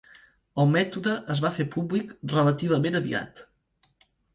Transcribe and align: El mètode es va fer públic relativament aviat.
El 0.63 0.71
mètode 0.75 1.13
es 1.35 1.43
va 1.47 1.53
fer 1.59 1.67
públic 1.77 2.17
relativament 2.35 3.05
aviat. 3.05 3.49